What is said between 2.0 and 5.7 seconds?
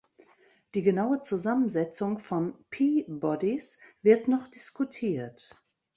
von P-bodies wird noch diskutiert.